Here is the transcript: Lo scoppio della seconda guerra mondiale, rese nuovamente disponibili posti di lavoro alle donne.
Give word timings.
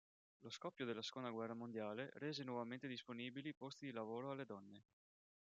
Lo 0.39 0.49
scoppio 0.49 0.83
della 0.85 1.03
seconda 1.03 1.29
guerra 1.29 1.53
mondiale, 1.53 2.09
rese 2.15 2.43
nuovamente 2.43 2.87
disponibili 2.87 3.53
posti 3.53 3.85
di 3.85 3.91
lavoro 3.91 4.31
alle 4.31 4.45
donne. 4.45 4.83